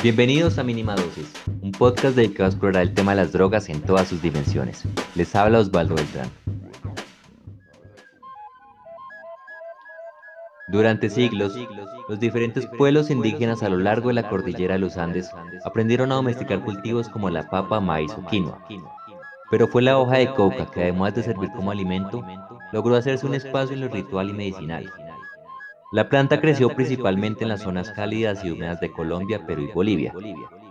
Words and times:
Bienvenidos 0.00 0.58
a 0.58 0.62
Mínima 0.62 0.94
Dosis, 0.94 1.32
un 1.60 1.72
podcast 1.72 2.14
dedicado 2.14 2.44
a 2.44 2.48
explorar 2.50 2.82
el 2.82 2.94
tema 2.94 3.10
de 3.10 3.16
las 3.16 3.32
drogas 3.32 3.68
en 3.68 3.80
todas 3.80 4.06
sus 4.06 4.22
dimensiones. 4.22 4.84
Les 5.16 5.34
habla 5.34 5.58
Osvaldo 5.58 5.96
Beltrán. 5.96 6.30
Durante 10.68 11.10
siglos, 11.10 11.56
los 12.08 12.20
diferentes 12.20 12.64
pueblos 12.78 13.10
indígenas 13.10 13.64
a 13.64 13.68
lo 13.68 13.78
largo 13.78 14.06
de 14.06 14.14
la 14.14 14.28
cordillera 14.28 14.74
de 14.74 14.80
los 14.80 14.96
Andes 14.96 15.30
aprendieron 15.64 16.12
a 16.12 16.14
domesticar 16.14 16.60
cultivos 16.60 17.08
como 17.08 17.28
la 17.28 17.50
papa, 17.50 17.80
maíz 17.80 18.12
o 18.12 18.24
quinoa. 18.28 18.64
Pero 19.50 19.66
fue 19.66 19.82
la 19.82 19.98
hoja 19.98 20.18
de 20.18 20.32
coca 20.32 20.70
que 20.70 20.82
además 20.82 21.16
de 21.16 21.24
servir 21.24 21.50
como 21.50 21.72
alimento, 21.72 22.22
logró 22.72 22.94
hacerse 22.94 23.26
un 23.26 23.34
espacio 23.34 23.74
en 23.74 23.80
lo 23.80 23.88
ritual 23.88 24.30
y 24.30 24.32
medicinal. 24.32 24.92
La 25.90 26.10
planta 26.10 26.38
creció 26.38 26.68
principalmente 26.68 27.44
en 27.44 27.48
las 27.48 27.62
zonas 27.62 27.90
cálidas 27.92 28.44
y 28.44 28.50
húmedas 28.50 28.78
de 28.78 28.92
Colombia, 28.92 29.46
Perú 29.46 29.62
y 29.62 29.72
Bolivia. 29.72 30.12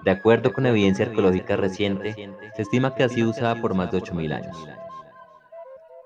De 0.05 0.11
acuerdo 0.11 0.53
con 0.53 0.67
evidencia 0.67 1.05
arqueológica 1.07 1.55
reciente, 1.55 2.13
se 2.55 2.61
estima 2.61 2.93
que 2.93 3.03
ha 3.03 3.09
sido 3.09 3.31
usada 3.31 3.59
por 3.59 3.73
más 3.73 3.91
de 3.91 3.97
8.000 3.97 4.31
años. 4.31 4.67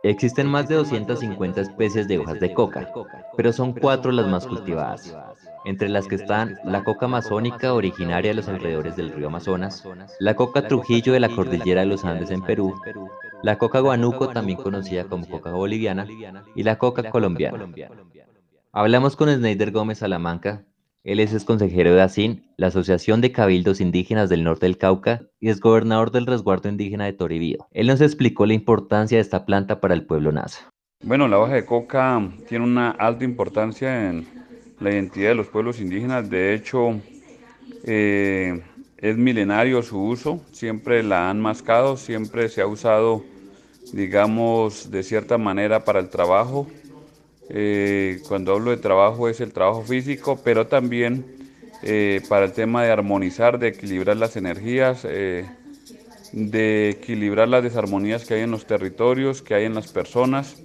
Existen 0.03 0.47
más 0.47 0.69
de 0.69 0.75
250 0.75 1.59
especies 1.61 2.07
de 2.07 2.19
hojas 2.19 2.39
de 2.39 2.53
coca, 2.53 2.89
pero 3.35 3.51
son 3.51 3.73
cuatro 3.73 4.13
las 4.13 4.27
más 4.27 4.47
cultivadas, 4.47 5.13
entre 5.65 5.89
las 5.89 6.07
que 6.07 6.15
están 6.15 6.57
la 6.63 6.83
coca 6.83 7.05
amazónica 7.05 7.73
originaria 7.73 8.31
de 8.31 8.35
los 8.35 8.47
alrededores 8.47 8.95
del 8.95 9.11
río 9.11 9.27
Amazonas, 9.27 9.83
la 10.19 10.35
coca 10.35 10.67
Trujillo 10.67 11.11
de 11.11 11.19
la 11.19 11.29
cordillera 11.29 11.81
de 11.81 11.87
los 11.87 12.05
Andes 12.05 12.31
en 12.31 12.41
Perú, 12.41 12.73
la 13.43 13.57
coca 13.57 13.81
guanuco 13.81 14.29
también 14.29 14.57
conocida 14.57 15.03
como 15.03 15.27
coca 15.27 15.51
boliviana 15.51 16.07
y 16.55 16.63
la 16.63 16.77
coca 16.77 17.11
colombiana. 17.11 17.67
Hablamos 18.73 19.17
con 19.17 19.27
Snyder 19.29 19.71
Gómez 19.71 19.97
Salamanca. 19.97 20.63
Él 21.03 21.19
es 21.19 21.33
ex 21.33 21.43
consejero 21.43 21.93
de 21.93 22.01
ASIN, 22.01 22.45
la 22.55 22.67
Asociación 22.67 23.19
de 23.19 23.33
Cabildos 23.33 23.81
Indígenas 23.81 24.29
del 24.29 24.45
Norte 24.45 24.65
del 24.65 24.77
Cauca, 24.77 25.23
y 25.41 25.49
es 25.49 25.59
gobernador 25.59 26.11
del 26.11 26.25
resguardo 26.25 26.69
indígena 26.69 27.03
de 27.03 27.11
Toribío. 27.11 27.67
Él 27.71 27.87
nos 27.87 27.99
explicó 27.99 28.45
la 28.45 28.53
importancia 28.53 29.17
de 29.17 29.23
esta 29.23 29.45
planta 29.45 29.81
para 29.81 29.93
el 29.93 30.05
pueblo 30.05 30.31
Nasa. 30.31 30.69
Bueno, 31.03 31.27
la 31.27 31.39
hoja 31.39 31.55
de 31.55 31.65
coca 31.65 32.31
tiene 32.47 32.63
una 32.63 32.91
alta 32.91 33.25
importancia 33.25 34.09
en 34.09 34.25
la 34.79 34.91
identidad 34.91 35.29
de 35.29 35.35
los 35.35 35.47
pueblos 35.47 35.81
indígenas. 35.81 36.29
De 36.29 36.53
hecho, 36.53 36.97
eh, 37.83 38.63
es 38.95 39.17
milenario 39.17 39.83
su 39.83 40.01
uso. 40.01 40.39
Siempre 40.53 41.03
la 41.03 41.29
han 41.29 41.41
mascado, 41.41 41.97
siempre 41.97 42.47
se 42.47 42.61
ha 42.61 42.67
usado, 42.67 43.25
digamos, 43.91 44.89
de 44.91 45.03
cierta 45.03 45.37
manera 45.37 45.83
para 45.83 45.99
el 45.99 46.09
trabajo 46.09 46.67
eh, 47.53 48.21
cuando 48.29 48.53
hablo 48.53 48.71
de 48.71 48.77
trabajo 48.77 49.27
es 49.27 49.41
el 49.41 49.51
trabajo 49.51 49.81
físico, 49.83 50.39
pero 50.41 50.67
también 50.67 51.25
eh, 51.83 52.21
para 52.29 52.45
el 52.45 52.53
tema 52.53 52.83
de 52.83 52.91
armonizar, 52.91 53.59
de 53.59 53.69
equilibrar 53.69 54.15
las 54.15 54.37
energías, 54.37 55.01
eh, 55.03 55.45
de 56.31 56.91
equilibrar 56.91 57.49
las 57.49 57.63
desarmonías 57.63 58.25
que 58.25 58.35
hay 58.35 58.41
en 58.41 58.51
los 58.51 58.65
territorios, 58.65 59.41
que 59.41 59.53
hay 59.53 59.65
en 59.65 59.75
las 59.75 59.89
personas, 59.89 60.55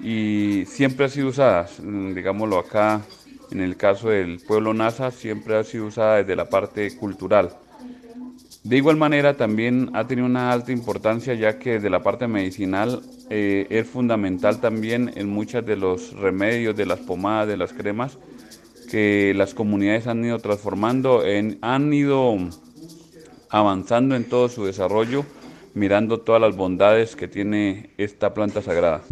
y 0.00 0.64
siempre 0.66 1.04
ha 1.06 1.08
sido 1.10 1.28
usada, 1.28 1.68
mm, 1.82 2.14
digámoslo 2.14 2.58
acá, 2.58 3.02
en 3.50 3.60
el 3.60 3.76
caso 3.76 4.08
del 4.08 4.40
pueblo 4.40 4.72
NASA, 4.72 5.10
siempre 5.10 5.56
ha 5.56 5.64
sido 5.64 5.86
usada 5.86 6.16
desde 6.16 6.34
la 6.34 6.48
parte 6.48 6.96
cultural. 6.96 7.56
De 8.66 8.76
igual 8.78 8.96
manera 8.96 9.36
también 9.36 9.90
ha 9.92 10.08
tenido 10.08 10.26
una 10.26 10.50
alta 10.50 10.72
importancia 10.72 11.34
ya 11.34 11.56
que 11.56 11.78
de 11.78 11.88
la 11.88 12.02
parte 12.02 12.26
medicinal 12.26 13.00
eh, 13.30 13.68
es 13.70 13.86
fundamental 13.86 14.60
también 14.60 15.12
en 15.14 15.28
muchos 15.28 15.64
de 15.64 15.76
los 15.76 16.12
remedios, 16.14 16.74
de 16.74 16.84
las 16.84 16.98
pomadas, 16.98 17.46
de 17.46 17.56
las 17.56 17.72
cremas 17.72 18.18
que 18.90 19.32
las 19.36 19.54
comunidades 19.54 20.08
han 20.08 20.24
ido 20.24 20.40
transformando, 20.40 21.24
en, 21.24 21.58
han 21.60 21.94
ido 21.94 22.36
avanzando 23.50 24.16
en 24.16 24.24
todo 24.24 24.48
su 24.48 24.64
desarrollo, 24.64 25.24
mirando 25.74 26.18
todas 26.18 26.40
las 26.40 26.56
bondades 26.56 27.14
que 27.14 27.28
tiene 27.28 27.90
esta 27.98 28.34
planta 28.34 28.62
sagrada. 28.62 29.02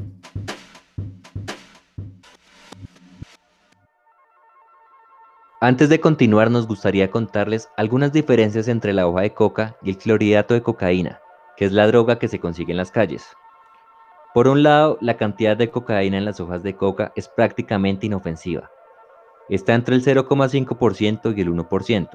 Antes 5.64 5.88
de 5.88 5.98
continuar 5.98 6.50
nos 6.50 6.66
gustaría 6.66 7.10
contarles 7.10 7.70
algunas 7.78 8.12
diferencias 8.12 8.68
entre 8.68 8.92
la 8.92 9.06
hoja 9.06 9.22
de 9.22 9.32
coca 9.32 9.78
y 9.82 9.88
el 9.88 9.96
clorhidrato 9.96 10.52
de 10.52 10.62
cocaína, 10.62 11.22
que 11.56 11.64
es 11.64 11.72
la 11.72 11.86
droga 11.86 12.18
que 12.18 12.28
se 12.28 12.38
consigue 12.38 12.72
en 12.72 12.76
las 12.76 12.90
calles. 12.90 13.26
Por 14.34 14.46
un 14.46 14.62
lado, 14.62 14.98
la 15.00 15.16
cantidad 15.16 15.56
de 15.56 15.70
cocaína 15.70 16.18
en 16.18 16.26
las 16.26 16.38
hojas 16.38 16.62
de 16.62 16.76
coca 16.76 17.12
es 17.16 17.28
prácticamente 17.28 18.04
inofensiva. 18.04 18.70
Está 19.48 19.72
entre 19.72 19.94
el 19.94 20.04
0,5% 20.04 21.34
y 21.34 21.40
el 21.40 21.50
1%. 21.50 22.10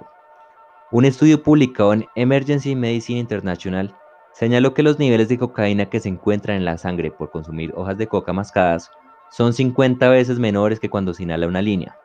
Un 0.92 1.06
estudio 1.06 1.42
publicado 1.42 1.94
en 1.94 2.06
Emergency 2.14 2.76
Medicine 2.76 3.20
International 3.20 3.96
señaló 4.32 4.76
que 4.76 4.84
los 4.84 5.00
niveles 5.00 5.28
de 5.28 5.40
cocaína 5.40 5.88
que 5.88 6.00
se 6.00 6.09
encuentran 6.09 6.58
en 6.58 6.66
la 6.66 6.78
sangre 6.78 7.09
por 7.09 7.32
consumir 7.32 7.74
hojas 7.76 7.98
de 7.98 8.06
coca 8.06 8.32
mascadas 8.32 8.92
son 9.32 9.54
50 9.54 10.08
veces 10.09 10.38
menores 10.38 10.80
que 10.80 10.92
cuando 10.92 11.16
se 11.16 11.24
inhala 11.24 11.48
una 11.48 11.64
línea. 11.64 11.98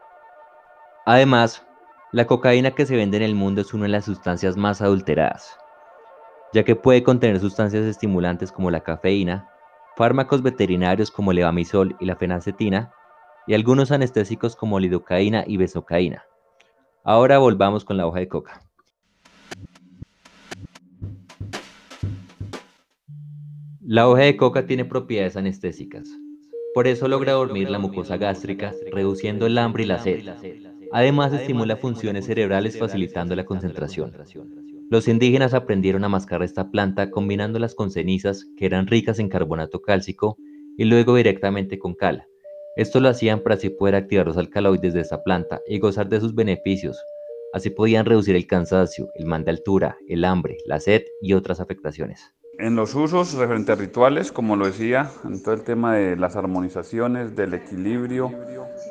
Además, 1.06 1.66
la 2.12 2.26
cocaína 2.26 2.70
que 2.70 2.86
se 2.86 2.96
vende 2.96 3.18
en 3.18 3.22
el 3.22 3.34
mundo 3.34 3.60
es 3.60 3.74
una 3.74 3.84
de 3.84 3.90
las 3.90 4.06
sustancias 4.06 4.56
más 4.56 4.80
adulteradas, 4.80 5.58
ya 6.54 6.64
que 6.64 6.76
puede 6.76 7.02
contener 7.02 7.40
sustancias 7.40 7.84
estimulantes 7.84 8.50
como 8.50 8.70
la 8.70 8.80
cafeína, 8.80 9.50
fármacos 9.96 10.42
veterinarios 10.42 11.10
como 11.10 11.32
el 11.32 11.36
levamisol 11.36 11.94
y 12.00 12.06
la 12.06 12.16
fenacetina, 12.16 12.90
y 13.46 13.52
algunos 13.52 13.92
anestésicos 13.92 14.56
como 14.56 14.80
lidocaína 14.80 15.44
y 15.46 15.58
besocaína. 15.58 16.24
Ahora 17.04 17.36
volvamos 17.36 17.84
con 17.84 17.98
la 17.98 18.06
hoja 18.06 18.20
de 18.20 18.28
coca. 18.28 18.62
La 23.82 24.08
hoja 24.08 24.22
de 24.22 24.38
coca 24.38 24.64
tiene 24.64 24.86
propiedades 24.86 25.36
anestésicas. 25.36 26.08
Por 26.72 26.86
eso 26.86 27.06
logra 27.08 27.32
dormir 27.32 27.68
la 27.68 27.78
mucosa 27.78 28.16
gástrica, 28.16 28.72
reduciendo 28.90 29.44
el 29.44 29.58
hambre 29.58 29.82
y 29.82 29.86
la 29.86 29.98
sed. 29.98 30.73
Además, 30.92 31.32
estimula 31.32 31.76
funciones 31.76 32.26
cerebrales 32.26 32.78
facilitando 32.78 33.34
la 33.34 33.44
concentración. 33.44 34.12
Los 34.90 35.08
indígenas 35.08 35.54
aprendieron 35.54 36.04
a 36.04 36.08
mascar 36.08 36.42
esta 36.42 36.70
planta 36.70 37.10
combinándolas 37.10 37.74
con 37.74 37.90
cenizas 37.90 38.46
que 38.56 38.66
eran 38.66 38.86
ricas 38.86 39.18
en 39.18 39.28
carbonato 39.28 39.82
cálcico 39.82 40.36
y 40.76 40.84
luego 40.84 41.16
directamente 41.16 41.78
con 41.78 41.94
cal. 41.94 42.26
Esto 42.76 43.00
lo 43.00 43.08
hacían 43.08 43.40
para 43.40 43.54
así 43.54 43.70
poder 43.70 43.94
activar 43.94 44.26
los 44.26 44.36
alcaloides 44.36 44.94
de 44.94 45.00
esta 45.00 45.22
planta 45.22 45.60
y 45.66 45.78
gozar 45.78 46.08
de 46.08 46.20
sus 46.20 46.34
beneficios. 46.34 47.00
Así 47.52 47.70
podían 47.70 48.04
reducir 48.04 48.34
el 48.34 48.46
cansancio, 48.46 49.08
el 49.14 49.26
mal 49.26 49.44
de 49.44 49.52
altura, 49.52 49.96
el 50.08 50.24
hambre, 50.24 50.56
la 50.66 50.80
sed 50.80 51.02
y 51.20 51.34
otras 51.34 51.60
afectaciones. 51.60 52.32
En 52.58 52.76
los 52.76 52.94
usos 52.94 53.34
referentes 53.34 53.78
rituales, 53.78 54.32
como 54.32 54.56
lo 54.56 54.66
decía, 54.66 55.10
en 55.24 55.42
todo 55.42 55.54
el 55.54 55.62
tema 55.62 55.94
de 55.94 56.16
las 56.16 56.36
armonizaciones, 56.36 57.34
del 57.34 57.54
equilibrio, 57.54 58.30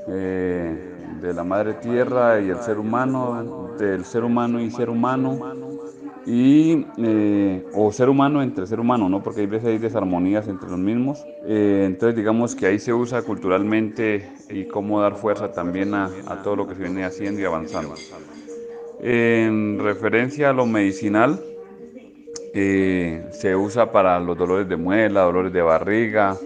eh, 0.09 0.92
de 1.23 1.33
la 1.33 1.45
madre 1.45 1.75
tierra 1.75 2.41
y 2.41 2.49
el 2.49 2.57
ser 2.57 2.77
humano, 2.77 3.71
del 3.79 4.03
ser 4.03 4.25
humano 4.25 4.59
y 4.59 4.69
ser 4.69 4.89
humano, 4.89 5.39
y, 6.25 6.85
eh, 6.97 7.65
o 7.73 7.93
ser 7.93 8.09
humano 8.09 8.43
entre 8.43 8.67
ser 8.67 8.81
humano, 8.81 9.07
¿no? 9.07 9.23
porque 9.23 9.41
hay 9.41 9.47
veces 9.47 9.69
hay 9.69 9.77
desarmonías 9.77 10.49
entre 10.49 10.69
los 10.69 10.79
mismos. 10.79 11.25
Eh, 11.45 11.83
entonces 11.85 12.17
digamos 12.17 12.55
que 12.55 12.65
ahí 12.65 12.77
se 12.77 12.93
usa 12.93 13.21
culturalmente 13.21 14.33
y 14.49 14.65
cómo 14.65 14.99
dar 14.99 15.15
fuerza 15.15 15.53
también 15.53 15.93
a, 15.93 16.09
todo 16.43 16.57
lo 16.57 16.67
que 16.67 16.75
se 16.75 16.83
viene 16.83 17.05
haciendo 17.05 17.39
y 17.39 17.45
avanzando. 17.45 17.95
En 19.01 19.79
referencia 19.79 20.49
a 20.49 20.53
lo 20.53 20.65
medicinal, 20.65 21.41
eh, 22.53 23.25
se 23.31 23.55
usa 23.55 23.93
para 23.93 24.19
los 24.19 24.37
dolores 24.37 24.67
de 24.67 24.75
muela, 24.75 25.21
dolores 25.21 25.53
de 25.53 25.61
barriga, 25.61 26.37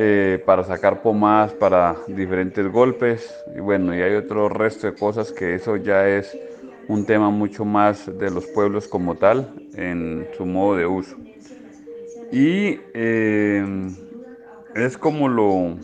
eh, 0.00 0.42
para 0.46 0.62
sacar 0.64 1.02
pomadas 1.02 1.54
para 1.54 2.04
diferentes 2.06 2.66
golpes 2.70 3.44
y 3.54 3.60
bueno, 3.60 3.96
y 3.96 4.00
hay 4.02 4.14
otro 4.14 4.48
resto 4.48 4.86
de 4.86 4.96
cosas 4.96 5.32
que 5.32 5.54
eso 5.56 5.76
ya 5.76 6.08
es 6.08 6.38
un 6.86 7.04
tema 7.06 7.30
mucho 7.30 7.64
más 7.64 8.06
de 8.18 8.30
los 8.30 8.46
pueblos 8.46 8.88
como 8.88 9.18
tal 9.18 9.54
en 9.72 10.28
su 10.32 10.46
modo 10.46 10.76
de 10.76 10.86
uso. 10.86 11.16
Y 12.30 12.90
eh, 12.94 13.64
es 14.74 14.98
como 14.98 15.28
lo, 15.28 15.78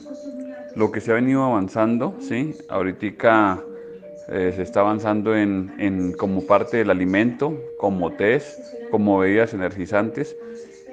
lo 0.74 0.92
que 0.92 1.00
se 1.00 1.12
ha 1.12 1.14
venido 1.14 1.44
avanzando, 1.44 2.16
¿sí? 2.20 2.58
Ahorita 2.68 3.68
eh, 4.28 4.52
se 4.54 4.62
está 4.62 4.80
avanzando 4.80 5.36
en, 5.36 5.74
en, 5.78 6.12
como 6.12 6.46
parte 6.46 6.78
del 6.78 6.90
alimento, 6.90 7.72
como 7.76 8.14
test, 8.14 8.68
como 8.88 9.18
bebidas 9.18 9.54
energizantes 9.54 10.38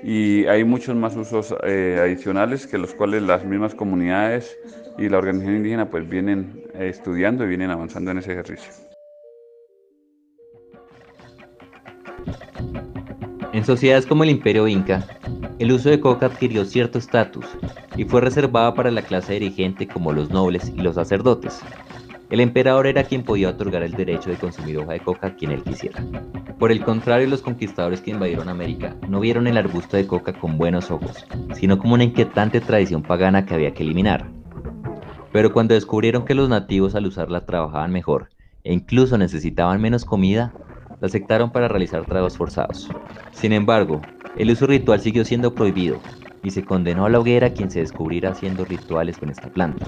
y 0.03 0.45
hay 0.47 0.63
muchos 0.63 0.95
más 0.95 1.15
usos 1.15 1.53
eh, 1.63 1.99
adicionales 2.01 2.65
que 2.65 2.77
los 2.77 2.93
cuales 2.93 3.21
las 3.23 3.45
mismas 3.45 3.75
comunidades 3.75 4.57
y 4.97 5.09
la 5.09 5.17
organización 5.17 5.57
indígena 5.57 5.89
pues 5.89 6.07
vienen 6.09 6.63
eh, 6.73 6.89
estudiando 6.89 7.43
y 7.43 7.49
vienen 7.49 7.69
avanzando 7.71 8.11
en 8.11 8.17
ese 8.17 8.33
ejercicio. 8.33 8.71
En 13.53 13.65
sociedades 13.65 14.05
como 14.05 14.23
el 14.23 14.29
Imperio 14.29 14.67
Inca, 14.67 15.05
el 15.59 15.71
uso 15.73 15.89
de 15.89 15.99
coca 15.99 16.27
adquirió 16.27 16.63
cierto 16.65 16.97
estatus 16.97 17.45
y 17.97 18.05
fue 18.05 18.21
reservado 18.21 18.73
para 18.73 18.89
la 18.89 19.01
clase 19.01 19.33
dirigente 19.33 19.87
como 19.87 20.13
los 20.13 20.29
nobles 20.29 20.71
y 20.75 20.81
los 20.81 20.95
sacerdotes. 20.95 21.61
El 22.31 22.39
emperador 22.39 22.87
era 22.87 23.03
quien 23.03 23.23
podía 23.23 23.49
otorgar 23.49 23.83
el 23.83 23.91
derecho 23.91 24.29
de 24.29 24.37
consumir 24.37 24.77
hoja 24.77 24.93
de 24.93 25.01
coca 25.01 25.27
a 25.27 25.35
quien 25.35 25.51
él 25.51 25.63
quisiera. 25.63 26.01
Por 26.57 26.71
el 26.71 26.81
contrario, 26.81 27.27
los 27.27 27.41
conquistadores 27.41 27.99
que 27.99 28.11
invadieron 28.11 28.47
América 28.47 28.95
no 29.09 29.19
vieron 29.19 29.47
el 29.47 29.57
arbusto 29.57 29.97
de 29.97 30.07
coca 30.07 30.31
con 30.31 30.57
buenos 30.57 30.91
ojos, 30.91 31.25
sino 31.55 31.77
como 31.77 31.93
una 31.93 32.05
inquietante 32.05 32.61
tradición 32.61 33.03
pagana 33.03 33.45
que 33.45 33.53
había 33.53 33.73
que 33.73 33.83
eliminar. 33.83 34.25
Pero 35.33 35.51
cuando 35.51 35.73
descubrieron 35.73 36.23
que 36.23 36.33
los 36.33 36.47
nativos 36.47 36.95
al 36.95 37.05
usarla 37.05 37.45
trabajaban 37.45 37.91
mejor 37.91 38.29
e 38.63 38.71
incluso 38.73 39.17
necesitaban 39.17 39.81
menos 39.81 40.05
comida, 40.05 40.53
la 41.01 41.07
aceptaron 41.07 41.51
para 41.51 41.67
realizar 41.67 42.05
trabajos 42.05 42.37
forzados. 42.37 42.89
Sin 43.31 43.51
embargo, 43.51 44.01
el 44.37 44.51
uso 44.51 44.67
ritual 44.67 45.01
siguió 45.01 45.25
siendo 45.25 45.53
prohibido 45.53 45.99
y 46.43 46.51
se 46.51 46.63
condenó 46.63 47.05
a 47.05 47.09
la 47.09 47.19
hoguera 47.19 47.53
quien 47.53 47.69
se 47.69 47.79
descubriera 47.79 48.31
haciendo 48.31 48.65
rituales 48.65 49.17
con 49.17 49.29
esta 49.29 49.49
planta. 49.49 49.87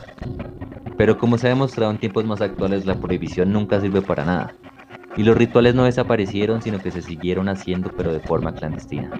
Pero 0.97 1.17
como 1.17 1.37
se 1.37 1.47
ha 1.47 1.49
demostrado 1.49 1.91
en 1.91 1.97
tiempos 1.97 2.25
más 2.25 2.41
actuales, 2.41 2.85
la 2.85 2.95
prohibición 2.95 3.51
nunca 3.51 3.81
sirve 3.81 4.01
para 4.01 4.25
nada. 4.25 4.53
Y 5.17 5.23
los 5.23 5.37
rituales 5.37 5.75
no 5.75 5.85
desaparecieron, 5.85 6.61
sino 6.61 6.81
que 6.81 6.91
se 6.91 7.01
siguieron 7.01 7.49
haciendo, 7.49 7.91
pero 7.95 8.11
de 8.13 8.19
forma 8.19 8.53
clandestina. 8.53 9.11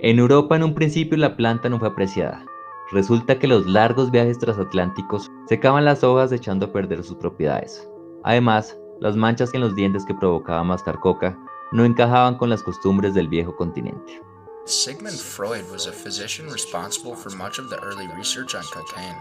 En 0.00 0.18
Europa 0.18 0.56
en 0.56 0.62
un 0.62 0.74
principio 0.74 1.18
la 1.18 1.36
planta 1.36 1.68
no 1.68 1.78
fue 1.78 1.88
apreciada. 1.88 2.44
Resulta 2.92 3.38
que 3.38 3.48
los 3.48 3.66
largos 3.66 4.10
viajes 4.10 4.38
transatlánticos 4.38 5.30
secaban 5.46 5.84
las 5.84 6.02
hojas 6.04 6.32
echando 6.32 6.66
a 6.66 6.72
perder 6.72 7.02
sus 7.04 7.16
propiedades. 7.16 7.88
Además, 8.24 8.78
las 9.00 9.16
manchas 9.16 9.52
en 9.54 9.60
los 9.60 9.74
dientes 9.74 10.04
que 10.06 10.14
provocaba 10.14 10.64
mascar 10.64 10.98
coca 11.00 11.38
no 11.72 11.84
encajaban 11.84 12.36
con 12.36 12.48
las 12.48 12.62
costumbres 12.62 13.12
del 13.14 13.28
viejo 13.28 13.54
continente. 13.56 14.22
Sigmund 14.68 15.18
Freud 15.18 15.64
was 15.72 15.86
a 15.86 15.92
physician 15.92 16.46
responsible 16.52 17.14
for 17.14 17.34
much 17.34 17.58
of 17.58 17.70
the 17.70 17.78
early 17.82 18.06
research 18.18 18.54
on 18.54 18.62
cocaine. 18.70 19.16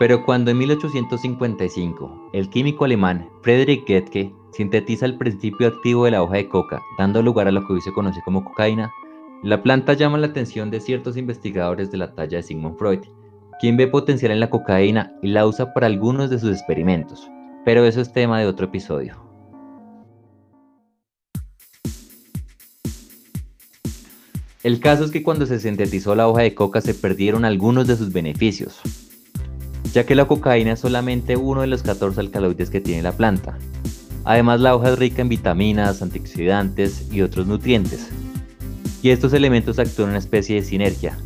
Pero 0.00 0.24
cuando 0.24 0.50
en 0.50 0.58
1855 0.58 2.30
el 2.32 2.50
químico 2.50 2.84
alemán 2.84 3.28
Friedrich 3.42 3.86
Goethe 3.86 4.34
sintetiza 4.50 5.06
el 5.06 5.16
principio 5.16 5.68
activo 5.68 6.06
de 6.06 6.10
la 6.10 6.24
hoja 6.24 6.38
de 6.38 6.48
coca, 6.48 6.82
dando 6.98 7.22
lugar 7.22 7.46
a 7.46 7.52
lo 7.52 7.64
que 7.64 7.74
hoy 7.74 7.80
se 7.82 7.92
conoce 7.92 8.20
como 8.24 8.44
cocaína, 8.44 8.90
la 9.44 9.62
planta 9.62 9.92
llama 9.92 10.18
la 10.18 10.26
atención 10.26 10.72
de 10.72 10.80
ciertos 10.80 11.16
investigadores 11.16 11.92
de 11.92 11.98
la 11.98 12.12
talla 12.12 12.38
de 12.38 12.42
Sigmund 12.42 12.76
Freud, 12.76 13.04
quien 13.60 13.76
ve 13.76 13.86
potencial 13.86 14.32
en 14.32 14.40
la 14.40 14.50
cocaína 14.50 15.12
y 15.22 15.28
la 15.28 15.46
usa 15.46 15.72
para 15.72 15.86
algunos 15.86 16.30
de 16.30 16.40
sus 16.40 16.50
experimentos. 16.50 17.30
Pero 17.64 17.84
eso 17.84 18.00
es 18.00 18.12
tema 18.12 18.40
de 18.40 18.48
otro 18.48 18.66
episodio. 18.66 19.23
El 24.64 24.80
caso 24.80 25.04
es 25.04 25.10
que 25.10 25.22
cuando 25.22 25.44
se 25.44 25.60
sintetizó 25.60 26.14
la 26.14 26.26
hoja 26.26 26.40
de 26.40 26.54
coca 26.54 26.80
se 26.80 26.94
perdieron 26.94 27.44
algunos 27.44 27.86
de 27.86 27.98
sus 27.98 28.14
beneficios, 28.14 28.80
ya 29.92 30.06
que 30.06 30.14
la 30.14 30.24
cocaína 30.24 30.72
es 30.72 30.80
solamente 30.80 31.36
uno 31.36 31.60
de 31.60 31.66
los 31.66 31.82
14 31.82 32.18
alcaloides 32.18 32.70
que 32.70 32.80
tiene 32.80 33.02
la 33.02 33.12
planta. 33.12 33.58
Además 34.24 34.62
la 34.62 34.74
hoja 34.74 34.92
es 34.92 34.98
rica 34.98 35.20
en 35.20 35.28
vitaminas, 35.28 36.00
antioxidantes 36.00 37.12
y 37.12 37.20
otros 37.20 37.46
nutrientes. 37.46 38.08
Y 39.02 39.10
estos 39.10 39.34
elementos 39.34 39.78
actúan 39.78 40.08
en 40.08 40.12
una 40.12 40.18
especie 40.18 40.56
de 40.56 40.62
sinergia. 40.62 41.18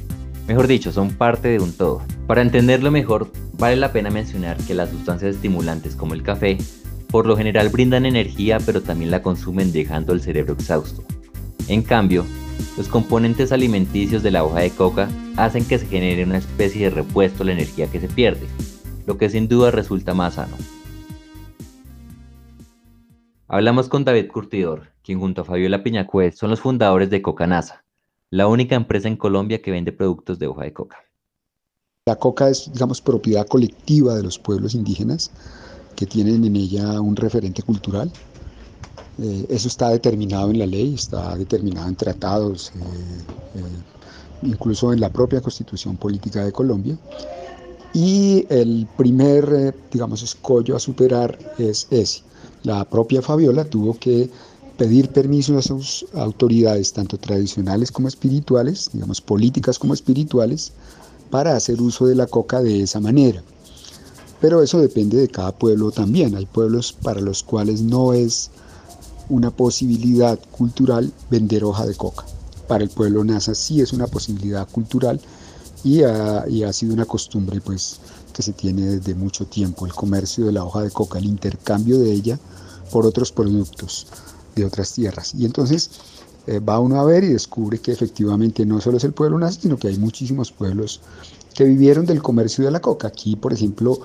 Mejor 0.48 0.66
dicho, 0.66 0.90
son 0.90 1.10
parte 1.10 1.46
de 1.46 1.60
un 1.60 1.72
todo. 1.72 2.02
Para 2.26 2.42
entenderlo 2.42 2.90
mejor, 2.90 3.30
vale 3.52 3.76
la 3.76 3.92
pena 3.92 4.10
mencionar 4.10 4.56
que 4.56 4.74
las 4.74 4.90
sustancias 4.90 5.36
estimulantes 5.36 5.94
como 5.94 6.14
el 6.14 6.24
café, 6.24 6.58
por 7.06 7.24
lo 7.24 7.36
general 7.36 7.68
brindan 7.68 8.04
energía 8.04 8.58
pero 8.58 8.82
también 8.82 9.12
la 9.12 9.22
consumen 9.22 9.70
dejando 9.70 10.12
el 10.12 10.22
cerebro 10.22 10.54
exhausto. 10.54 11.04
En 11.68 11.82
cambio, 11.82 12.26
los 12.76 12.88
componentes 12.88 13.52
alimenticios 13.52 14.22
de 14.22 14.30
la 14.30 14.44
hoja 14.44 14.60
de 14.60 14.70
coca 14.70 15.08
hacen 15.36 15.64
que 15.64 15.78
se 15.78 15.86
genere 15.86 16.24
una 16.24 16.38
especie 16.38 16.84
de 16.84 16.90
repuesto 16.90 17.44
la 17.44 17.52
energía 17.52 17.90
que 17.90 18.00
se 18.00 18.08
pierde, 18.08 18.46
lo 19.06 19.18
que 19.18 19.28
sin 19.28 19.48
duda 19.48 19.70
resulta 19.70 20.14
más 20.14 20.34
sano. 20.34 20.56
Hablamos 23.48 23.88
con 23.88 24.04
David 24.04 24.28
Curtidor, 24.28 24.88
quien 25.02 25.20
junto 25.20 25.40
a 25.40 25.44
Fabiola 25.44 25.82
Piñacuez 25.82 26.36
son 26.36 26.50
los 26.50 26.60
fundadores 26.60 27.08
de 27.08 27.22
Coca 27.22 27.46
Nasa, 27.46 27.84
la 28.30 28.46
única 28.46 28.76
empresa 28.76 29.08
en 29.08 29.16
Colombia 29.16 29.62
que 29.62 29.70
vende 29.70 29.90
productos 29.90 30.38
de 30.38 30.46
hoja 30.46 30.64
de 30.64 30.72
coca. 30.72 30.98
La 32.06 32.16
coca 32.16 32.48
es, 32.48 32.70
digamos, 32.72 33.00
propiedad 33.00 33.46
colectiva 33.46 34.14
de 34.14 34.22
los 34.22 34.38
pueblos 34.38 34.74
indígenas 34.74 35.30
que 35.96 36.06
tienen 36.06 36.44
en 36.44 36.56
ella 36.56 37.00
un 37.00 37.16
referente 37.16 37.62
cultural 37.62 38.12
eh, 39.20 39.46
eso 39.48 39.68
está 39.68 39.90
determinado 39.90 40.50
en 40.50 40.58
la 40.58 40.66
ley, 40.66 40.94
está 40.94 41.36
determinado 41.36 41.88
en 41.88 41.96
tratados, 41.96 42.72
eh, 42.74 42.78
eh, 43.56 44.48
incluso 44.48 44.92
en 44.92 45.00
la 45.00 45.10
propia 45.10 45.40
constitución 45.40 45.96
política 45.96 46.44
de 46.44 46.52
Colombia. 46.52 46.96
Y 47.92 48.46
el 48.48 48.86
primer, 48.96 49.74
digamos, 49.90 50.22
escollo 50.22 50.76
a 50.76 50.80
superar 50.80 51.38
es 51.58 51.88
ese. 51.90 52.22
La 52.62 52.84
propia 52.84 53.22
Fabiola 53.22 53.64
tuvo 53.64 53.94
que 53.94 54.30
pedir 54.76 55.08
permiso 55.08 55.58
a 55.58 55.62
sus 55.62 56.06
autoridades, 56.14 56.92
tanto 56.92 57.18
tradicionales 57.18 57.90
como 57.90 58.06
espirituales, 58.06 58.90
digamos, 58.92 59.20
políticas 59.20 59.78
como 59.78 59.94
espirituales, 59.94 60.72
para 61.30 61.56
hacer 61.56 61.82
uso 61.82 62.06
de 62.06 62.14
la 62.14 62.26
coca 62.26 62.62
de 62.62 62.82
esa 62.82 63.00
manera. 63.00 63.42
Pero 64.40 64.62
eso 64.62 64.80
depende 64.80 65.16
de 65.16 65.28
cada 65.28 65.52
pueblo 65.52 65.90
también. 65.90 66.36
Hay 66.36 66.46
pueblos 66.46 66.92
para 66.92 67.20
los 67.20 67.42
cuales 67.42 67.82
no 67.82 68.12
es 68.12 68.50
una 69.28 69.50
posibilidad 69.50 70.38
cultural 70.50 71.12
vender 71.30 71.64
hoja 71.64 71.86
de 71.86 71.94
coca. 71.94 72.24
Para 72.66 72.84
el 72.84 72.90
pueblo 72.90 73.24
NASA 73.24 73.54
sí 73.54 73.80
es 73.80 73.92
una 73.92 74.06
posibilidad 74.06 74.68
cultural 74.68 75.20
y 75.84 76.02
ha, 76.02 76.72
sido 76.72 76.92
una 76.92 77.04
costumbre 77.04 77.60
pues 77.60 78.00
que 78.32 78.42
se 78.42 78.52
tiene 78.52 78.82
desde 78.82 79.14
mucho 79.14 79.46
tiempo, 79.46 79.86
el 79.86 79.94
comercio 79.94 80.46
de 80.46 80.52
la 80.52 80.64
hoja 80.64 80.82
de 80.82 80.90
coca, 80.90 81.18
el 81.18 81.24
intercambio 81.24 81.98
de 81.98 82.12
ella 82.12 82.38
por 82.90 83.06
otros 83.06 83.32
productos 83.32 84.06
de 84.54 84.64
otras 84.64 84.92
tierras. 84.92 85.34
Y 85.34 85.44
entonces 85.44 85.90
eh, 86.46 86.60
va 86.60 86.80
uno 86.80 87.00
a 87.00 87.04
ver 87.04 87.24
y 87.24 87.28
descubre 87.28 87.78
que 87.78 87.92
efectivamente 87.92 88.64
no 88.66 88.80
solo 88.80 88.96
es 88.96 89.04
el 89.04 89.12
pueblo 89.12 89.38
NASA, 89.38 89.60
sino 89.60 89.76
que 89.76 89.88
hay 89.88 89.98
muchísimos 89.98 90.52
pueblos 90.52 91.00
que 91.54 91.64
vivieron 91.64 92.06
del 92.06 92.22
comercio 92.22 92.64
de 92.64 92.70
la 92.70 92.80
coca. 92.80 93.08
Aquí, 93.08 93.36
por 93.36 93.52
ejemplo, 93.52 94.00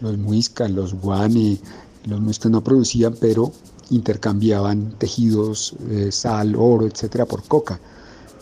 los 0.00 0.16
muiscas, 0.18 0.70
los 0.70 0.94
guane, 0.94 1.58
los 2.04 2.20
muiscas 2.20 2.50
no 2.50 2.62
producían, 2.62 3.14
pero 3.20 3.52
intercambiaban 3.90 4.94
tejidos, 4.98 5.74
eh, 5.90 6.10
sal, 6.10 6.54
oro, 6.56 6.86
etcétera, 6.86 7.26
por 7.26 7.42
coca. 7.44 7.78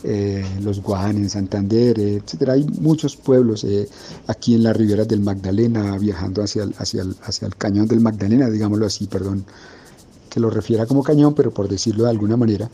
Eh, 0.06 0.44
los 0.62 0.82
Guan 0.82 1.17
en 1.17 1.31
Santander, 1.31 1.99
etcétera. 1.99 2.55
Hay 2.55 2.64
muchos 2.64 3.17
pueblos 3.17 3.64
eh, 3.64 3.88
aquí 4.26 4.55
en 4.55 4.62
las 4.62 4.76
riberas 4.76 5.08
del 5.08 5.20
Magdalena, 5.20 5.96
viajando 5.96 6.43
hacia 6.43 6.64
el, 6.64 6.75
hacia, 6.76 7.05
hacia 7.23 7.46
el 7.46 7.56
cañón 7.56 7.88
del 7.88 8.00
Magdalena, 8.00 8.50
digámoslo 8.50 8.85
así, 8.85 9.06
perdón, 9.06 9.46
que 10.29 10.41
lo 10.41 10.51
refiera 10.51 10.84
como 10.84 11.03
cañón, 11.03 11.34
pero 11.34 11.53
por 11.53 11.69
decirlo 11.69 12.05
de 12.05 12.10
alguna 12.10 12.36
manera. 12.36 12.69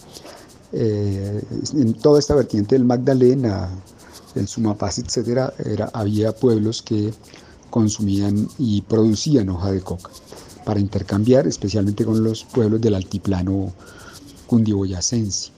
en 0.72 1.94
toda 1.94 2.18
esta 2.18 2.34
vertiente 2.34 2.74
del 2.74 2.84
Magdalena, 2.84 3.68
en 4.34 4.46
Sumapaz, 4.48 4.98
etcétera, 4.98 5.52
era, 5.64 5.90
había 5.92 6.32
pueblos 6.32 6.82
que 6.82 7.12
consumían 7.70 8.48
y 8.58 8.82
producían 8.82 9.48
hoja 9.50 9.70
de 9.70 9.80
coca 9.80 10.10
para 10.64 10.80
intercambiar, 10.80 11.46
especialmente 11.46 12.04
con 12.04 12.22
los 12.22 12.44
pueblos 12.44 12.80
del 12.80 12.94
altiplano 12.94 13.72
cundiboyacense, 14.46 15.50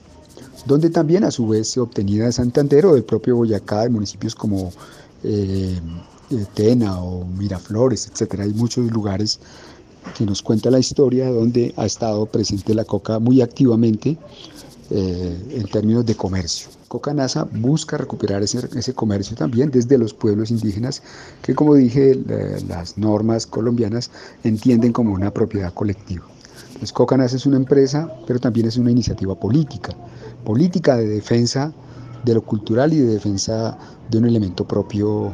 donde 0.65 0.89
también 0.89 1.23
a 1.23 1.31
su 1.31 1.47
vez 1.47 1.69
se 1.69 1.79
obtenía 1.79 2.25
de 2.25 2.31
Santander 2.31 2.85
o 2.85 2.93
del 2.93 3.03
propio 3.03 3.35
Boyacá, 3.35 3.81
de 3.81 3.89
municipios 3.89 4.35
como 4.35 4.71
eh, 5.23 5.79
eh, 6.31 6.45
Tena 6.53 7.01
o 7.01 7.25
Miraflores, 7.25 8.07
etc. 8.07 8.41
Hay 8.41 8.53
muchos 8.53 8.89
lugares 8.91 9.39
que 10.17 10.25
nos 10.25 10.41
cuenta 10.41 10.69
la 10.69 10.79
historia 10.79 11.29
donde 11.29 11.73
ha 11.77 11.85
estado 11.85 12.25
presente 12.25 12.73
la 12.73 12.85
coca 12.85 13.19
muy 13.19 13.41
activamente 13.41 14.17
eh, 14.89 15.37
en 15.51 15.67
términos 15.67 16.05
de 16.05 16.15
comercio. 16.15 16.69
Coca 16.87 17.13
Nasa 17.13 17.47
busca 17.51 17.97
recuperar 17.97 18.43
ese, 18.43 18.93
comercio 18.93 19.35
también 19.35 19.71
desde 19.71 19.97
los 19.97 20.13
pueblos 20.13 20.51
indígenas 20.51 21.01
que, 21.41 21.55
como 21.55 21.75
dije, 21.75 22.19
las 22.67 22.97
normas 22.97 23.47
colombianas 23.47 24.11
entienden 24.43 24.93
como 24.93 25.13
una 25.13 25.31
propiedad 25.31 25.73
colectiva. 25.73 26.25
Entonces, 26.67 26.93
Coca 26.93 27.17
Nasa 27.17 27.35
es 27.35 27.45
una 27.45 27.57
empresa, 27.57 28.11
pero 28.27 28.39
también 28.39 28.67
es 28.67 28.77
una 28.77 28.91
iniciativa 28.91 29.33
política, 29.33 29.95
política 30.43 30.97
de 30.97 31.07
defensa 31.07 31.73
de 32.23 32.33
lo 32.33 32.41
cultural 32.41 32.93
y 32.93 32.99
de 32.99 33.13
defensa 33.13 33.77
de 34.09 34.17
un 34.17 34.25
elemento 34.25 34.65
propio 34.67 35.33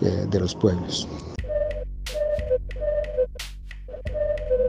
eh, 0.00 0.26
de 0.30 0.40
los 0.40 0.54
pueblos. 0.54 1.08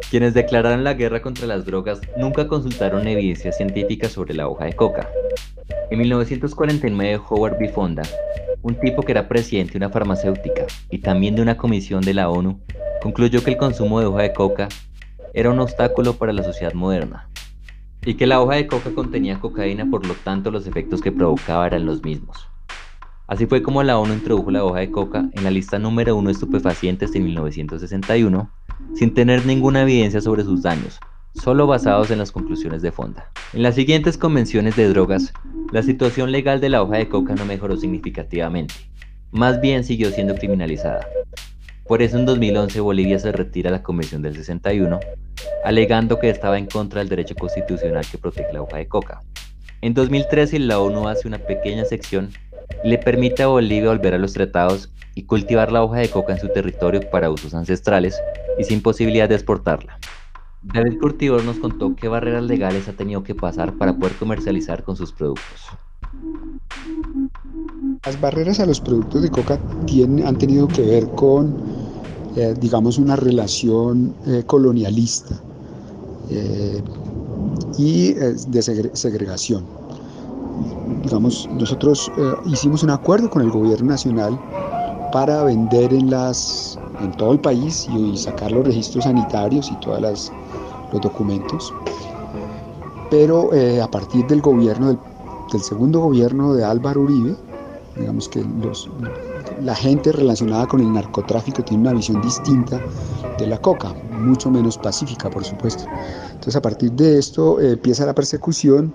Quienes 0.10 0.34
declararon 0.34 0.86
la 0.86 0.94
guerra 0.94 1.22
contra 1.22 1.48
las 1.48 1.66
drogas 1.66 2.00
nunca 2.18 2.48
consultaron 2.48 3.08
evidencia 3.10 3.52
científica 3.52 4.08
sobre 4.08 4.34
la 4.34 4.48
hoja 4.48 4.64
de 4.64 4.74
coca. 4.74 5.10
En 5.90 6.00
1949, 6.00 7.22
Howard 7.30 7.58
B. 7.60 7.68
Fonda, 7.68 8.04
un 8.62 8.80
tipo 8.80 9.04
que 9.04 9.12
era 9.12 9.28
presidente 9.28 9.74
de 9.74 9.80
una 9.80 9.90
farmacéutica 9.90 10.66
y 10.90 11.00
también 11.00 11.36
de 11.36 11.42
una 11.42 11.58
comisión 11.58 12.02
de 12.02 12.14
la 12.14 12.30
ONU, 12.30 12.58
concluyó 13.02 13.44
que 13.44 13.52
el 13.52 13.58
consumo 13.58 14.00
de 14.00 14.06
hoja 14.06 14.22
de 14.22 14.34
coca 14.34 14.70
era 15.34 15.52
un 15.52 15.60
obstáculo 15.60 16.14
para 16.14 16.32
la 16.32 16.44
sociedad 16.44 16.74
moderna 16.74 17.30
y 18.06 18.14
que 18.14 18.28
la 18.28 18.42
hoja 18.42 18.56
de 18.56 18.68
coca 18.68 18.92
contenía 18.92 19.42
cocaína, 19.42 19.90
por 19.90 20.08
lo 20.08 20.14
tanto 20.14 20.52
los 20.52 20.68
efectos 20.68 21.02
que 21.02 21.12
provocaba 21.12 21.68
eran 21.68 21.86
los 21.86 22.02
mismos. 22.02 22.48
Así 23.28 23.46
fue 23.46 23.62
como 23.62 23.84
la 23.84 23.98
ONU 23.98 24.14
introdujo 24.14 24.52
la 24.52 24.64
hoja 24.64 24.80
de 24.80 24.90
coca 24.90 25.30
en 25.34 25.44
la 25.44 25.52
lista 25.52 25.78
número 25.80 26.16
uno 26.16 26.28
de 26.28 26.34
estupefacientes 26.34 27.14
en 27.14 27.26
1961, 27.26 28.50
sin 28.96 29.14
tener 29.14 29.46
ninguna 29.46 29.82
evidencia 29.84 30.22
sobre 30.22 30.44
sus 30.44 30.62
daños, 30.62 31.00
solo 31.34 31.68
basados 31.68 32.12
en 32.12 32.20
las 32.20 32.32
conclusiones 32.32 32.82
de 32.82 32.92
Fonda. 32.92 33.32
En 33.54 33.64
las 33.64 33.76
siguientes 33.76 34.18
convenciones 34.18 34.76
de 34.76 34.90
drogas, 34.90 35.34
la 35.72 35.84
situación 35.84 36.32
legal 36.32 36.62
de 36.62 36.70
la 36.70 36.82
hoja 36.82 36.98
de 36.98 37.10
coca 37.10 37.36
no 37.36 37.46
mejoró 37.46 37.78
significativamente, 37.78 38.74
más 39.32 39.62
bien 39.62 39.84
siguió 39.84 40.12
siendo 40.12 40.36
criminalizada. 40.36 41.08
Por 41.86 42.02
eso 42.02 42.18
en 42.18 42.26
2011 42.26 42.82
Bolivia 42.82 43.18
se 43.20 43.32
retira 43.32 43.72
la 43.72 43.84
Convención 43.84 44.22
del 44.22 44.36
61, 44.36 45.00
alegando 45.64 46.20
que 46.20 46.30
estaba 46.30 46.58
en 46.58 46.66
contra 46.66 47.00
del 47.00 47.10
derecho 47.10 47.36
constitucional 47.36 48.06
que 48.10 48.18
protege 48.18 48.52
la 48.52 48.62
hoja 48.62 48.78
de 48.78 48.88
coca. 48.88 49.22
En 49.82 49.94
2013 49.94 50.60
la 50.60 50.80
ONU 50.80 51.08
hace 51.08 51.28
una 51.28 51.38
pequeña 51.38 51.86
sección 51.86 52.32
le 52.84 52.98
permite 52.98 53.44
a 53.44 53.48
Bolivia 53.48 53.90
volver 53.90 54.14
a 54.14 54.18
los 54.18 54.34
tratados 54.34 54.92
y 55.18 55.24
cultivar 55.24 55.72
la 55.72 55.84
hoja 55.84 55.98
de 55.98 56.10
coca 56.12 56.34
en 56.34 56.40
su 56.40 56.48
territorio 56.50 57.02
para 57.10 57.32
usos 57.32 57.56
ancestrales 57.56 58.16
y 58.60 58.64
sin 58.66 58.84
posibilidad 58.84 59.28
de 59.28 59.34
exportarla. 59.34 59.98
David 60.62 61.00
Curtidor 61.00 61.44
nos 61.44 61.58
contó 61.58 61.96
qué 61.96 62.08
barreras 62.08 62.44
legales 62.44 62.88
ha 62.88 62.94
tenido 62.94 63.24
que 63.24 63.34
pasar 63.34 63.74
para 63.74 63.98
poder 63.98 64.16
comercializar 64.18 64.84
con 64.84 64.96
sus 64.96 65.12
productos. 65.12 65.70
Las 68.06 68.22
barreras 68.22 68.60
a 68.60 68.68
los 68.68 68.80
productos 68.80 69.24
de 69.24 69.32
coca 69.32 69.60
han 70.24 70.38
tenido 70.38 70.68
que 70.68 70.84
ver 70.84 71.10
con, 71.10 71.64
eh, 72.36 72.54
digamos, 72.60 73.00
una 73.00 73.16
relación 73.16 74.14
eh, 74.28 74.44
colonialista 74.46 75.34
eh, 76.30 76.80
y 77.80 78.14
de 78.14 78.62
segregación 78.94 79.66
digamos, 81.04 81.48
nosotros 81.52 82.12
eh, 82.18 82.34
hicimos 82.46 82.84
un 82.84 82.90
acuerdo 82.90 83.30
con 83.30 83.42
el 83.42 83.50
gobierno 83.50 83.92
nacional 83.92 84.40
para 85.12 85.44
vender 85.44 85.94
en, 85.94 86.10
las, 86.10 86.78
en 87.02 87.12
todo 87.14 87.34
el 87.34 87.40
país 87.40 87.88
y, 87.94 88.18
sacar 88.18 88.52
los 88.52 88.66
registros 88.66 89.04
sanitarios 89.04 89.72
y 89.72 89.76
todos 89.80 90.02
los 90.02 90.32
documentos. 91.02 91.74
Pero 93.10 93.54
eh, 93.54 93.82
a 93.82 93.90
partir 93.90 94.26
del 94.28 94.42
gobierno, 94.42 94.98
del, 95.52 95.62
segundo 95.62 96.02
gobierno 96.02 96.54
de 96.54 96.66
Álvaro 96.66 97.02
Uribe, 97.02 97.36
digamos 97.96 98.28
que 98.30 98.44
los, 98.62 98.90
la 99.62 99.76
gente 99.76 100.12
relacionada 100.12 100.68
con 100.68 100.82
el 100.82 100.92
narcotráfico 100.92 101.64
tiene 101.64 101.84
una 101.84 101.94
visión 101.94 102.22
distinta 102.22 102.80
de 103.38 103.48
la 103.48 103.60
coca, 103.60 103.94
mucho 104.12 104.52
menos 104.52 104.78
pacífica, 104.78 105.30
por 105.30 105.44
supuesto. 105.44 105.86
Entonces, 106.28 106.56
a 106.56 106.62
partir 106.62 106.92
de 106.92 107.18
esto 107.18 107.60
eh, 107.60 107.74
empieza 107.74 108.06
la 108.06 108.14
persecución 108.14 108.94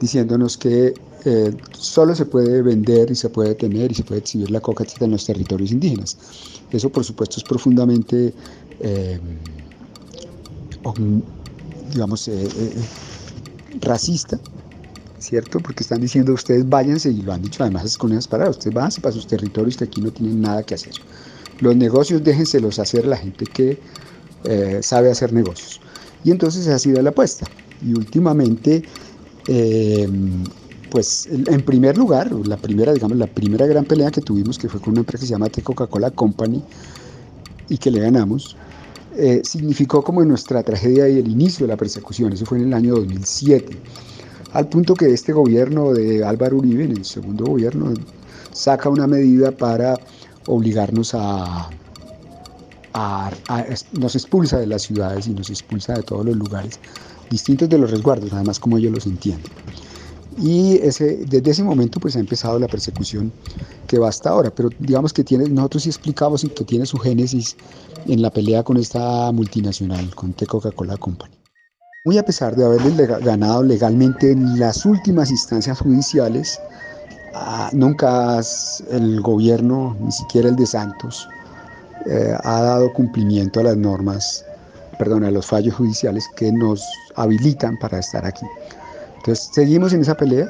diciéndonos 0.00 0.58
que 0.58 0.94
eh, 1.28 1.52
solo 1.76 2.14
se 2.14 2.24
puede 2.24 2.62
vender 2.62 3.10
y 3.10 3.16
se 3.16 3.28
puede 3.28 3.56
tener 3.56 3.90
y 3.90 3.96
se 3.96 4.04
puede 4.04 4.20
exhibir 4.20 4.48
la 4.48 4.60
coca 4.60 4.84
en 5.00 5.10
los 5.10 5.26
territorios 5.26 5.72
indígenas. 5.72 6.16
Eso 6.70 6.88
por 6.88 7.02
supuesto 7.02 7.38
es 7.38 7.42
profundamente, 7.42 8.32
eh, 8.78 9.18
digamos, 11.92 12.28
eh, 12.28 12.48
racista, 13.80 14.38
¿cierto? 15.18 15.58
Porque 15.58 15.82
están 15.82 16.00
diciendo 16.00 16.32
ustedes 16.32 16.68
váyanse 16.68 17.10
y 17.10 17.22
lo 17.22 17.32
han 17.32 17.42
dicho 17.42 17.64
además 17.64 17.98
con 17.98 18.12
esas 18.12 18.28
palabras, 18.28 18.58
ustedes 18.58 18.74
váyanse 18.74 19.00
para 19.00 19.12
sus 19.12 19.26
territorios 19.26 19.76
que 19.76 19.84
aquí 19.84 20.00
no 20.00 20.12
tienen 20.12 20.40
nada 20.40 20.62
que 20.62 20.74
hacer. 20.74 20.94
Los 21.58 21.74
negocios 21.74 22.22
déjenselos 22.22 22.78
hacer 22.78 23.04
la 23.04 23.16
gente 23.16 23.46
que 23.46 23.80
sabe 24.80 25.10
hacer 25.10 25.32
negocios. 25.32 25.80
Y 26.22 26.30
entonces 26.30 26.68
ha 26.68 26.78
sido 26.78 27.02
la 27.02 27.10
apuesta. 27.10 27.46
Y 27.84 27.94
últimamente 27.94 28.84
eh, 29.48 30.08
pues 30.96 31.28
en 31.30 31.60
primer 31.60 31.98
lugar, 31.98 32.32
la 32.32 32.56
primera, 32.56 32.90
digamos, 32.90 33.18
la 33.18 33.26
primera 33.26 33.66
gran 33.66 33.84
pelea 33.84 34.10
que 34.10 34.22
tuvimos, 34.22 34.56
que 34.56 34.66
fue 34.66 34.80
con 34.80 34.92
una 34.92 35.00
empresa 35.00 35.20
que 35.20 35.26
se 35.26 35.32
llama 35.32 35.50
Coca-Cola 35.50 36.10
Company 36.10 36.62
y 37.68 37.76
que 37.76 37.90
le 37.90 38.00
ganamos, 38.00 38.56
eh, 39.14 39.42
significó 39.44 40.02
como 40.02 40.24
nuestra 40.24 40.62
tragedia 40.62 41.06
y 41.06 41.18
el 41.18 41.28
inicio 41.28 41.66
de 41.66 41.72
la 41.74 41.76
persecución. 41.76 42.32
Eso 42.32 42.46
fue 42.46 42.56
en 42.56 42.68
el 42.68 42.72
año 42.72 42.94
2007. 42.94 43.76
Al 44.54 44.68
punto 44.70 44.94
que 44.94 45.12
este 45.12 45.34
gobierno 45.34 45.92
de 45.92 46.24
Álvaro 46.24 46.56
Uribe, 46.56 46.84
en 46.84 46.92
el 46.92 47.04
segundo 47.04 47.44
gobierno, 47.44 47.92
saca 48.52 48.88
una 48.88 49.06
medida 49.06 49.50
para 49.50 49.98
obligarnos 50.46 51.14
a, 51.14 51.68
a, 52.94 53.30
nos 53.92 54.14
expulsa 54.14 54.58
de 54.58 54.66
las 54.66 54.84
ciudades 54.84 55.26
y 55.26 55.34
nos 55.34 55.50
expulsa 55.50 55.92
de 55.92 56.04
todos 56.04 56.24
los 56.24 56.36
lugares 56.36 56.80
distintos 57.28 57.68
de 57.68 57.76
los 57.76 57.90
resguardos, 57.90 58.32
además 58.32 58.58
como 58.58 58.78
ellos 58.78 58.92
los 58.92 59.04
entienden. 59.04 59.52
Y 60.38 60.76
ese, 60.78 61.24
desde 61.26 61.50
ese 61.50 61.64
momento 61.64 61.98
pues 61.98 62.16
ha 62.16 62.20
empezado 62.20 62.58
la 62.58 62.68
persecución 62.68 63.32
que 63.86 63.98
va 63.98 64.08
hasta 64.08 64.30
ahora, 64.30 64.50
pero 64.54 64.68
digamos 64.78 65.12
que 65.12 65.24
tiene, 65.24 65.48
nosotros 65.48 65.84
sí 65.84 65.88
explicamos 65.88 66.42
que 66.42 66.64
tiene 66.64 66.84
su 66.84 66.98
génesis 66.98 67.56
en 68.06 68.20
la 68.20 68.30
pelea 68.30 68.62
con 68.62 68.76
esta 68.76 69.32
multinacional, 69.32 70.14
con 70.14 70.32
The 70.34 70.46
Coca-Cola 70.46 70.96
Company. 70.96 71.34
Muy 72.04 72.18
a 72.18 72.24
pesar 72.24 72.54
de 72.54 72.64
haberle 72.64 73.06
ganado 73.06 73.62
legalmente 73.62 74.30
en 74.30 74.60
las 74.60 74.84
últimas 74.84 75.30
instancias 75.30 75.80
judiciales, 75.80 76.60
ah, 77.34 77.70
nunca 77.72 78.40
el 78.90 79.20
gobierno, 79.22 79.96
ni 80.00 80.12
siquiera 80.12 80.48
el 80.48 80.56
de 80.56 80.66
Santos, 80.66 81.28
eh, 82.06 82.36
ha 82.44 82.60
dado 82.60 82.92
cumplimiento 82.92 83.60
a 83.60 83.64
las 83.64 83.76
normas 83.76 84.44
perdón, 84.98 85.24
a 85.24 85.30
los 85.30 85.46
fallos 85.46 85.74
judiciales 85.74 86.28
que 86.36 86.52
nos 86.52 86.82
habilitan 87.16 87.78
para 87.78 87.98
estar 87.98 88.24
aquí. 88.24 88.46
Entonces, 89.26 89.50
seguimos 89.52 89.92
en 89.92 90.02
esa 90.02 90.16
pelea, 90.16 90.46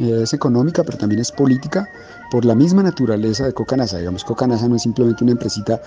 es 0.00 0.34
económica, 0.34 0.82
pero 0.82 0.98
también 0.98 1.20
es 1.20 1.30
política, 1.30 1.88
por 2.32 2.44
la 2.44 2.56
misma 2.56 2.82
naturaleza 2.82 3.46
de 3.46 3.52
Cocanasa. 3.52 3.98
Digamos, 3.98 4.24
Cocanasa 4.24 4.66
no 4.66 4.74
es 4.74 4.82
simplemente 4.82 5.22
una 5.22 5.34
empresita 5.34 5.80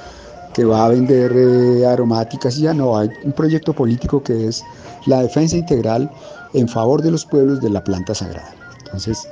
que 0.53 0.63
va 0.63 0.85
a 0.85 0.87
vender 0.87 1.33
eh, 1.35 1.85
aromáticas 1.85 2.57
y 2.57 2.61
ya 2.61 2.73
no, 2.73 2.97
hay 2.97 3.09
un 3.25 3.33
proyecto 3.33 3.73
político 3.73 4.23
que 4.23 4.47
es 4.47 4.63
la 5.07 5.23
defensa 5.23 5.57
integral 5.57 6.09
en 6.53 6.69
favor 6.69 7.01
de 7.01 7.11
los 7.11 7.25
pueblos 7.25 7.59
de 7.59 7.69
la 7.69 7.83
planta 7.83 8.15
sagrada. 8.15 8.53
Entonces, 8.85 9.27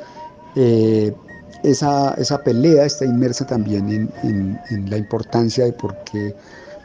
eh, 0.58 1.15
esa, 1.63 2.15
esa, 2.15 2.44
pelea 2.44 2.84
está 2.84 3.06
inmersa 3.06 3.48
también 3.48 3.89
en, 3.89 4.12
en, 4.24 4.60
en 4.72 4.89
la 4.89 4.98
importancia 4.98 5.63
de 5.63 5.72
por 5.72 5.96
qué 6.03 6.36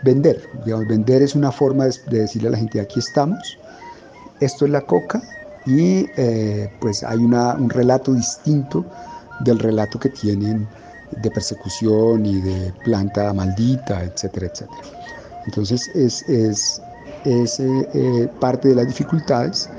vender. 0.05 0.49
Digamos, 0.65 0.87
vender 0.87 1.23
es 1.23 1.35
una 1.35 1.51
forma 1.51 1.87
de, 1.87 2.21
decirle 2.21 2.49
a 2.49 2.51
la 2.53 2.59
gente, 2.59 2.81
aquí 2.81 3.01
estamos, 3.01 3.59
esto 4.39 4.65
es 4.65 4.71
la 4.71 4.81
coca 4.81 5.21
y 5.67 6.09
eh, 6.17 6.71
pues 6.81 7.03
hay 7.03 7.19
una, 7.19 7.55
un 7.55 7.71
relato 7.71 8.13
distinto 8.13 8.85
del 9.41 9.59
relato 9.59 9.99
que 9.99 10.11
tienen 10.11 10.67
de 11.23 11.31
persecución 11.31 12.27
y 12.27 12.41
de 12.41 12.73
planta 12.85 13.33
maldita, 13.33 14.03
etcétera, 14.05 14.47
etcétera. 14.47 14.83
Entonces 15.47 15.89
es, 15.95 16.23
es, 16.29 16.83
es 17.25 17.61
eh, 17.61 17.89
eh, 17.95 18.29
parte 18.41 18.69
de 18.69 18.75
las 18.75 18.87
dificultades 18.87 19.71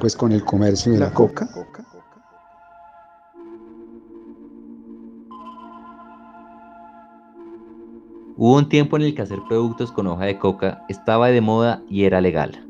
pues 0.00 0.16
con 0.16 0.32
el 0.32 0.44
comercio 0.44 0.92
de 0.92 0.98
la, 0.98 1.10
coca. 1.10 1.48
Hubo 8.36 8.56
un 8.56 8.68
tiempo 8.68 8.96
en 8.96 9.04
el 9.04 9.14
que 9.14 9.22
hacer 9.22 9.38
productos 9.48 9.92
con 9.92 10.08
hoja 10.08 10.24
de 10.24 10.38
coca 10.38 10.84
estaba 10.88 11.28
de 11.28 11.40
moda 11.40 11.82
y 11.88 12.04
era 12.04 12.20
legal, 12.20 12.66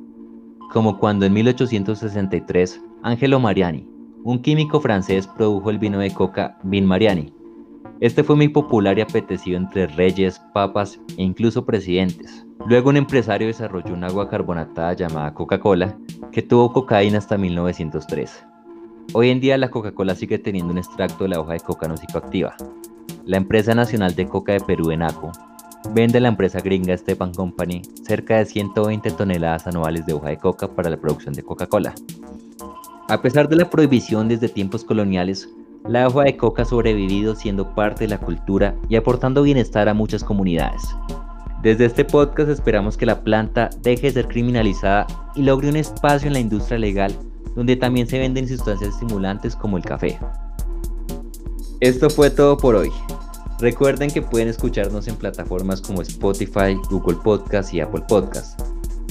como 0.75 0.99
cuando 0.99 1.25
en 1.25 1.33
1863 1.35 2.83
Angelo 3.05 3.39
Mariani, 3.39 3.89
un 4.25 4.43
químico 4.43 4.81
francés, 4.81 5.29
produjo 5.29 5.71
el 5.71 5.79
vino 5.79 6.01
de 6.01 6.13
coca 6.13 6.59
Vin 6.65 6.85
Mariani. 6.85 7.33
Este 8.01 8.25
fue 8.25 8.35
muy 8.35 8.49
popular 8.49 8.99
y 8.99 9.03
apetecido 9.03 9.57
entre 9.57 9.87
reyes, 9.87 10.43
papas 10.53 10.99
e 11.17 11.23
incluso 11.23 11.65
presidentes. 11.65 12.45
Luego 12.67 12.91
un 12.91 12.97
empresario 12.97 13.47
desarrolló 13.47 13.95
un 13.95 14.03
agua 14.03 14.29
carbonatada 14.29 14.95
llamada 14.95 15.33
Coca-Cola, 15.33 15.97
que 16.33 16.43
tuvo 16.43 16.73
cocaína 16.73 17.19
hasta 17.19 17.39
1903. 17.39 18.45
Hoy 19.13 19.31
en 19.31 19.39
día 19.39 19.57
la 19.57 19.71
Coca-Cola 19.71 20.17
sigue 20.17 20.41
teniendo 20.41 20.73
un 20.73 20.79
extracto 20.79 21.23
de 21.23 21.31
la 21.31 21.41
hoja 21.41 21.53
de 21.53 21.61
coca 21.61 21.87
no 21.87 21.97
psicoactiva. 21.97 22.57
La 23.25 23.37
empresa 23.37 23.77
nacional 23.77 24.17
de 24.17 24.27
coca 24.27 24.55
de 24.55 24.61
Perú, 24.61 24.91
ENACO, 24.91 25.31
Vende 25.93 26.21
la 26.21 26.29
empresa 26.29 26.61
gringa 26.61 26.97
Stepan 26.97 27.33
Company 27.33 27.83
cerca 28.07 28.39
de 28.39 28.47
120 28.47 29.11
toneladas 29.11 29.67
anuales 29.67 30.07
de 30.07 30.13
hoja 30.13 30.31
de 30.31 30.39
coca 30.39 30.69
para 30.69 30.91
la 30.91 30.97
producción 30.97 31.35
de 31.35 31.43
Coca-Cola. 31.43 31.95
A 33.09 33.21
pesar 33.21 33.49
de 33.49 33.57
la 33.57 33.69
prohibición 33.69 34.29
desde 34.29 34.49
tiempos 34.49 34.85
coloniales, 34.85 35.49
la 35.87 36.07
hoja 36.07 36.23
de 36.23 36.37
coca 36.37 36.63
ha 36.63 36.67
sobrevivido 36.67 37.35
siendo 37.35 37.75
parte 37.75 38.05
de 38.05 38.09
la 38.09 38.19
cultura 38.19 38.75
y 38.89 38.97
aportando 38.97 39.43
bienestar 39.43 39.89
a 39.89 39.95
muchas 39.95 40.25
comunidades. 40.25 40.83
Desde 41.63 41.85
este 41.85 42.05
podcast 42.05 42.49
esperamos 42.49 42.97
que 42.97 43.07
la 43.07 43.21
planta 43.23 43.71
deje 43.83 44.09
de 44.09 44.13
ser 44.13 44.29
criminalizada 44.29 45.07
y 45.35 45.43
logre 45.43 45.69
un 45.69 45.77
espacio 45.77 46.27
en 46.27 46.33
la 46.33 46.41
industria 46.41 46.79
legal 46.79 47.15
donde 47.55 47.77
también 47.77 48.07
se 48.07 48.19
venden 48.19 48.49
sustancias 48.49 48.91
estimulantes 48.95 49.55
como 49.57 49.77
el 49.77 49.85
café. 49.85 50.19
Esto 51.81 52.11
fue 52.11 52.31
todo 52.31 52.57
por 52.57 52.75
hoy. 52.75 52.91
Recuerden 53.65 54.11
que 54.11 54.21
pueden 54.21 54.49
escucharnos 54.49 55.09
en 55.09 55.17
plataformas 55.17 55.81
como 55.81 56.03
Spotify, 56.03 56.77
Google 56.91 57.17
Podcast 57.25 57.73
y 57.73 57.81
Apple 57.81 58.03
Podcast. 58.07 58.61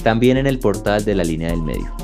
También 0.04 0.36
en 0.36 0.46
el 0.46 0.60
portal 0.60 1.04
de 1.04 1.16
la 1.16 1.24
línea 1.24 1.50
del 1.50 1.60
medio. 1.60 2.03